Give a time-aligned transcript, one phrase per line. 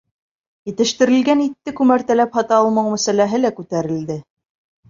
[0.69, 4.19] Етештерелгән итте күмәртәләп һата алмау мәсьәләһе лә күтәрелде.